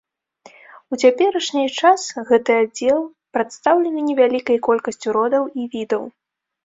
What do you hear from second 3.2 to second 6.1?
прадстаўлены невялікай колькасцю родаў і відаў.